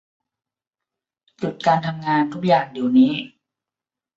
[1.37, 3.13] หยุดการทำงานทุกอย่าง เดี๋ยวนี้